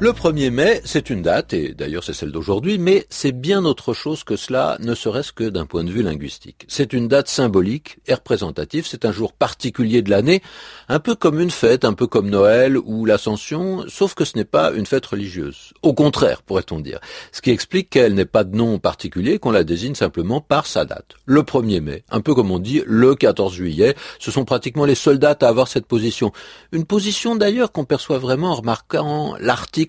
Le 0.00 0.12
1er 0.12 0.50
mai, 0.50 0.80
c'est 0.84 1.10
une 1.10 1.22
date, 1.22 1.52
et 1.52 1.74
d'ailleurs 1.74 2.04
c'est 2.04 2.12
celle 2.12 2.30
d'aujourd'hui, 2.30 2.78
mais 2.78 3.04
c'est 3.10 3.32
bien 3.32 3.64
autre 3.64 3.94
chose 3.94 4.22
que 4.22 4.36
cela, 4.36 4.76
ne 4.78 4.94
serait-ce 4.94 5.32
que 5.32 5.42
d'un 5.42 5.66
point 5.66 5.82
de 5.82 5.90
vue 5.90 6.04
linguistique. 6.04 6.66
C'est 6.68 6.92
une 6.92 7.08
date 7.08 7.26
symbolique 7.26 7.98
et 8.06 8.14
représentative, 8.14 8.86
c'est 8.86 9.04
un 9.04 9.10
jour 9.10 9.32
particulier 9.32 10.02
de 10.02 10.10
l'année, 10.10 10.40
un 10.88 11.00
peu 11.00 11.16
comme 11.16 11.40
une 11.40 11.50
fête, 11.50 11.84
un 11.84 11.94
peu 11.94 12.06
comme 12.06 12.30
Noël 12.30 12.78
ou 12.78 13.06
l'Ascension, 13.06 13.86
sauf 13.88 14.14
que 14.14 14.24
ce 14.24 14.38
n'est 14.38 14.44
pas 14.44 14.70
une 14.70 14.86
fête 14.86 15.04
religieuse. 15.04 15.72
Au 15.82 15.94
contraire, 15.94 16.42
pourrait-on 16.42 16.78
dire. 16.78 17.00
Ce 17.32 17.42
qui 17.42 17.50
explique 17.50 17.90
qu'elle 17.90 18.14
n'est 18.14 18.24
pas 18.24 18.44
de 18.44 18.54
nom 18.56 18.78
particulier, 18.78 19.40
qu'on 19.40 19.50
la 19.50 19.64
désigne 19.64 19.96
simplement 19.96 20.40
par 20.40 20.66
sa 20.66 20.84
date. 20.84 21.16
Le 21.26 21.42
1er 21.42 21.80
mai, 21.80 22.04
un 22.08 22.20
peu 22.20 22.36
comme 22.36 22.52
on 22.52 22.60
dit 22.60 22.84
le 22.86 23.16
14 23.16 23.52
juillet, 23.52 23.96
ce 24.20 24.30
sont 24.30 24.44
pratiquement 24.44 24.84
les 24.84 24.94
seules 24.94 25.18
dates 25.18 25.42
à 25.42 25.48
avoir 25.48 25.66
cette 25.66 25.86
position. 25.86 26.30
Une 26.70 26.84
position 26.84 27.34
d'ailleurs 27.34 27.72
qu'on 27.72 27.84
perçoit 27.84 28.18
vraiment 28.18 28.52
en 28.52 28.54
remarquant 28.54 29.34
l'article 29.40 29.87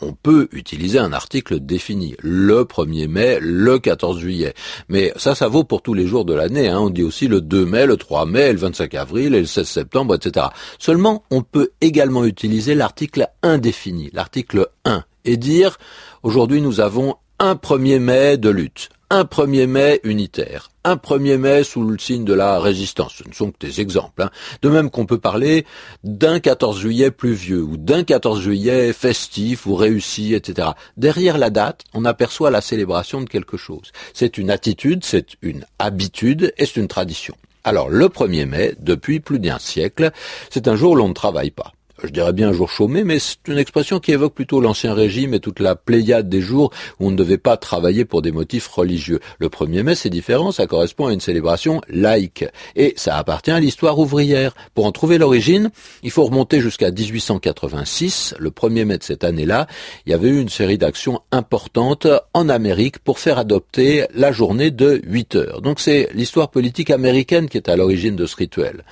On 0.00 0.12
peut 0.12 0.48
utiliser 0.52 0.98
un 0.98 1.12
article 1.12 1.60
défini, 1.60 2.14
le 2.20 2.62
1er 2.62 3.08
mai, 3.08 3.38
le 3.40 3.78
14 3.78 4.20
juillet. 4.20 4.54
Mais 4.88 5.12
ça, 5.16 5.34
ça 5.34 5.48
vaut 5.48 5.64
pour 5.64 5.82
tous 5.82 5.94
les 5.94 6.06
jours 6.06 6.24
de 6.24 6.34
l'année. 6.34 6.68
Hein. 6.68 6.80
On 6.80 6.90
dit 6.90 7.02
aussi 7.02 7.26
le 7.26 7.40
2 7.40 7.64
mai, 7.64 7.86
le 7.86 7.96
3 7.96 8.26
mai, 8.26 8.52
le 8.52 8.58
25 8.58 8.94
avril 8.94 9.34
et 9.34 9.40
le 9.40 9.46
16 9.46 9.66
septembre, 9.66 10.14
etc. 10.14 10.46
Seulement, 10.78 11.24
on 11.30 11.42
peut 11.42 11.70
également 11.80 12.24
utiliser 12.24 12.74
l'article 12.74 13.28
indéfini, 13.42 14.10
l'article 14.12 14.68
1, 14.84 15.04
et 15.24 15.36
dire, 15.36 15.78
aujourd'hui 16.22 16.60
nous 16.60 16.80
avons 16.80 17.16
un 17.38 17.54
1er 17.54 17.98
mai 17.98 18.36
de 18.36 18.50
lutte, 18.50 18.88
un 19.10 19.22
1er 19.22 19.66
mai 19.66 20.00
unitaire, 20.04 20.70
un 20.88 20.96
1er 20.96 21.36
mai 21.36 21.64
sous 21.64 21.82
le 21.82 21.98
signe 21.98 22.24
de 22.24 22.32
la 22.32 22.58
résistance. 22.58 23.14
Ce 23.16 23.28
ne 23.28 23.34
sont 23.34 23.50
que 23.50 23.58
des 23.66 23.80
exemples. 23.80 24.22
Hein. 24.22 24.30
De 24.62 24.68
même 24.68 24.90
qu'on 24.90 25.06
peut 25.06 25.18
parler 25.18 25.66
d'un 26.02 26.40
14 26.40 26.80
juillet 26.80 27.10
pluvieux 27.10 27.62
ou 27.62 27.76
d'un 27.76 28.04
14 28.04 28.40
juillet 28.40 28.92
festif 28.92 29.66
ou 29.66 29.74
réussi, 29.74 30.34
etc. 30.34 30.68
Derrière 30.96 31.38
la 31.38 31.50
date, 31.50 31.84
on 31.94 32.04
aperçoit 32.04 32.50
la 32.50 32.60
célébration 32.60 33.20
de 33.20 33.28
quelque 33.28 33.56
chose. 33.56 33.92
C'est 34.14 34.38
une 34.38 34.50
attitude, 34.50 35.04
c'est 35.04 35.36
une 35.42 35.64
habitude 35.78 36.52
et 36.56 36.66
c'est 36.66 36.80
une 36.80 36.88
tradition. 36.88 37.34
Alors 37.64 37.90
le 37.90 38.06
1er 38.06 38.46
mai, 38.46 38.74
depuis 38.78 39.20
plus 39.20 39.38
d'un 39.38 39.58
siècle, 39.58 40.10
c'est 40.48 40.68
un 40.68 40.76
jour 40.76 40.92
où 40.92 40.96
l'on 40.96 41.08
ne 41.08 41.14
travaille 41.14 41.50
pas 41.50 41.72
je 42.02 42.10
dirais 42.10 42.32
bien 42.32 42.50
un 42.50 42.52
jour 42.52 42.70
chômé, 42.70 43.04
mais 43.04 43.18
c'est 43.18 43.36
une 43.48 43.58
expression 43.58 43.98
qui 43.98 44.12
évoque 44.12 44.34
plutôt 44.34 44.60
l'ancien 44.60 44.94
régime 44.94 45.34
et 45.34 45.40
toute 45.40 45.60
la 45.60 45.74
pléiade 45.74 46.28
des 46.28 46.40
jours 46.40 46.72
où 47.00 47.08
on 47.08 47.10
ne 47.10 47.16
devait 47.16 47.38
pas 47.38 47.56
travailler 47.56 48.04
pour 48.04 48.22
des 48.22 48.32
motifs 48.32 48.68
religieux. 48.68 49.20
Le 49.38 49.48
1er 49.48 49.82
mai, 49.82 49.94
c'est 49.94 50.10
différent, 50.10 50.52
ça 50.52 50.66
correspond 50.66 51.06
à 51.06 51.12
une 51.12 51.20
célébration 51.20 51.80
laïque. 51.88 52.44
Et 52.76 52.94
ça 52.96 53.16
appartient 53.16 53.50
à 53.50 53.60
l'histoire 53.60 53.98
ouvrière. 53.98 54.54
Pour 54.74 54.86
en 54.86 54.92
trouver 54.92 55.18
l'origine, 55.18 55.70
il 56.02 56.10
faut 56.10 56.24
remonter 56.24 56.60
jusqu'à 56.60 56.90
1886. 56.90 58.34
Le 58.38 58.50
1er 58.50 58.84
mai 58.84 58.98
de 58.98 59.02
cette 59.02 59.24
année-là, 59.24 59.66
il 60.06 60.10
y 60.10 60.14
avait 60.14 60.28
eu 60.28 60.40
une 60.40 60.48
série 60.48 60.78
d'actions 60.78 61.20
importantes 61.32 62.06
en 62.32 62.48
Amérique 62.48 62.98
pour 62.98 63.18
faire 63.18 63.38
adopter 63.38 64.06
la 64.14 64.32
journée 64.32 64.70
de 64.70 65.00
8 65.04 65.34
heures. 65.34 65.62
Donc 65.62 65.80
c'est 65.80 66.08
l'histoire 66.14 66.50
politique 66.50 66.90
américaine 66.90 67.48
qui 67.48 67.56
est 67.56 67.68
à 67.68 67.76
l'origine 67.76 68.16
de 68.16 68.26
ce 68.26 68.36
rituel. 68.36 68.84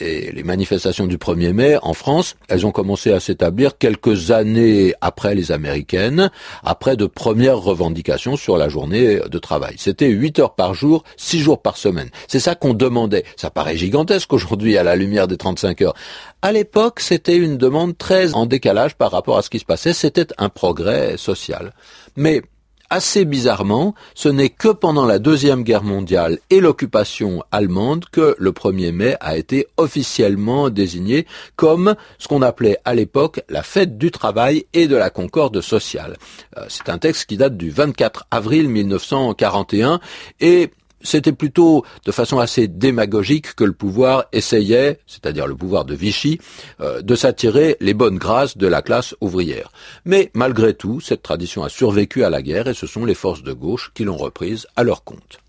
Et 0.00 0.32
les 0.32 0.42
manifestations 0.42 1.06
du 1.06 1.18
1er 1.18 1.52
mai 1.52 1.76
en 1.82 1.94
France, 1.94 2.36
elles 2.48 2.66
ont 2.66 2.72
commencé 2.72 3.12
à 3.12 3.20
s'établir 3.20 3.78
quelques 3.78 4.30
années 4.30 4.94
après 5.00 5.34
les 5.34 5.52
américaines, 5.52 6.30
après 6.62 6.96
de 6.96 7.06
premières 7.06 7.58
revendications 7.58 8.36
sur 8.36 8.56
la 8.56 8.68
journée 8.68 9.20
de 9.30 9.38
travail. 9.38 9.74
C'était 9.78 10.08
8 10.08 10.38
heures 10.38 10.54
par 10.54 10.74
jour, 10.74 11.04
6 11.16 11.40
jours 11.40 11.60
par 11.62 11.76
semaine. 11.76 12.10
C'est 12.28 12.40
ça 12.40 12.54
qu'on 12.54 12.74
demandait. 12.74 13.24
Ça 13.36 13.50
paraît 13.50 13.76
gigantesque 13.76 14.32
aujourd'hui 14.32 14.78
à 14.78 14.82
la 14.82 14.96
lumière 14.96 15.28
des 15.28 15.36
35 15.36 15.82
heures. 15.82 15.94
À 16.42 16.52
l'époque, 16.52 17.00
c'était 17.00 17.36
une 17.36 17.58
demande 17.58 17.98
très 17.98 18.34
en 18.34 18.46
décalage 18.46 18.94
par 18.96 19.10
rapport 19.10 19.36
à 19.36 19.42
ce 19.42 19.50
qui 19.50 19.58
se 19.58 19.64
passait. 19.64 19.92
C'était 19.92 20.28
un 20.38 20.48
progrès 20.48 21.16
social. 21.16 21.74
Mais 22.16 22.42
assez 22.90 23.24
bizarrement, 23.24 23.94
ce 24.14 24.28
n'est 24.28 24.50
que 24.50 24.68
pendant 24.68 25.06
la 25.06 25.18
Deuxième 25.18 25.62
Guerre 25.62 25.84
mondiale 25.84 26.38
et 26.50 26.60
l'occupation 26.60 27.42
allemande 27.52 28.04
que 28.10 28.34
le 28.38 28.50
1er 28.50 28.92
mai 28.92 29.16
a 29.20 29.36
été 29.36 29.68
officiellement 29.76 30.68
désigné 30.70 31.26
comme 31.56 31.94
ce 32.18 32.28
qu'on 32.28 32.42
appelait 32.42 32.78
à 32.84 32.94
l'époque 32.94 33.40
la 33.48 33.62
fête 33.62 33.96
du 33.96 34.10
travail 34.10 34.66
et 34.72 34.88
de 34.88 34.96
la 34.96 35.10
concorde 35.10 35.60
sociale. 35.60 36.16
Euh, 36.58 36.64
c'est 36.68 36.88
un 36.88 36.98
texte 36.98 37.26
qui 37.26 37.36
date 37.36 37.56
du 37.56 37.70
24 37.70 38.26
avril 38.30 38.68
1941 38.68 40.00
et 40.40 40.70
c'était 41.02 41.32
plutôt 41.32 41.84
de 42.04 42.12
façon 42.12 42.38
assez 42.38 42.68
démagogique 42.68 43.54
que 43.54 43.64
le 43.64 43.72
pouvoir 43.72 44.26
essayait, 44.32 44.98
c'est-à-dire 45.06 45.46
le 45.46 45.54
pouvoir 45.54 45.84
de 45.84 45.94
Vichy, 45.94 46.40
euh, 46.80 47.02
de 47.02 47.14
s'attirer 47.14 47.76
les 47.80 47.94
bonnes 47.94 48.18
grâces 48.18 48.56
de 48.56 48.66
la 48.66 48.82
classe 48.82 49.14
ouvrière. 49.20 49.70
Mais 50.04 50.30
malgré 50.34 50.74
tout, 50.74 51.00
cette 51.00 51.22
tradition 51.22 51.62
a 51.62 51.68
survécu 51.68 52.24
à 52.24 52.30
la 52.30 52.42
guerre 52.42 52.68
et 52.68 52.74
ce 52.74 52.86
sont 52.86 53.04
les 53.04 53.14
forces 53.14 53.42
de 53.42 53.52
gauche 53.52 53.92
qui 53.94 54.04
l'ont 54.04 54.16
reprise 54.16 54.66
à 54.76 54.84
leur 54.84 55.04
compte. 55.04 55.40